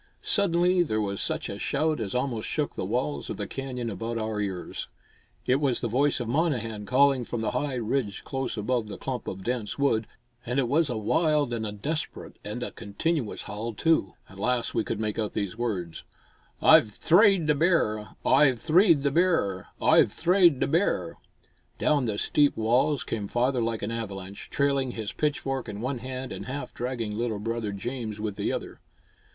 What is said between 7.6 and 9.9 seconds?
ridge close above the clump of dense